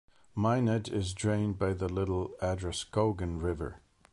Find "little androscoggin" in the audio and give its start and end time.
1.87-3.37